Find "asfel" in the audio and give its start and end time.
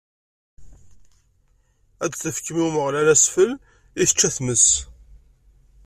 3.13-3.51